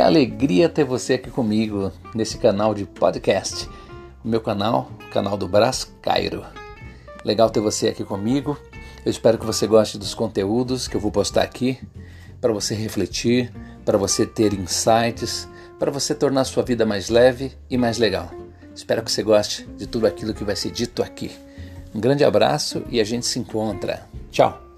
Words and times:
Que 0.00 0.04
alegria 0.04 0.66
ter 0.66 0.82
você 0.82 1.12
aqui 1.12 1.30
comigo 1.30 1.92
nesse 2.14 2.38
canal 2.38 2.74
de 2.74 2.86
podcast. 2.86 3.68
O 4.24 4.28
meu 4.28 4.40
canal, 4.40 4.90
o 4.98 5.10
canal 5.10 5.36
do 5.36 5.46
Brás 5.46 5.92
Cairo. 6.00 6.42
Legal 7.22 7.50
ter 7.50 7.60
você 7.60 7.88
aqui 7.88 8.02
comigo. 8.02 8.58
Eu 9.04 9.10
espero 9.10 9.36
que 9.36 9.44
você 9.44 9.66
goste 9.66 9.98
dos 9.98 10.14
conteúdos 10.14 10.88
que 10.88 10.96
eu 10.96 11.00
vou 11.02 11.12
postar 11.12 11.42
aqui 11.42 11.78
para 12.40 12.50
você 12.50 12.74
refletir, 12.74 13.52
para 13.84 13.98
você 13.98 14.24
ter 14.24 14.54
insights, 14.54 15.46
para 15.78 15.90
você 15.90 16.14
tornar 16.14 16.40
a 16.40 16.46
sua 16.46 16.62
vida 16.62 16.86
mais 16.86 17.10
leve 17.10 17.52
e 17.68 17.76
mais 17.76 17.98
legal. 17.98 18.30
Espero 18.74 19.02
que 19.02 19.12
você 19.12 19.22
goste 19.22 19.66
de 19.76 19.86
tudo 19.86 20.06
aquilo 20.06 20.32
que 20.32 20.44
vai 20.44 20.56
ser 20.56 20.70
dito 20.70 21.02
aqui. 21.02 21.30
Um 21.94 22.00
grande 22.00 22.24
abraço 22.24 22.82
e 22.88 23.02
a 23.02 23.04
gente 23.04 23.26
se 23.26 23.38
encontra. 23.38 24.08
Tchau! 24.30 24.69